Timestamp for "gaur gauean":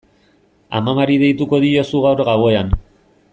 2.07-2.73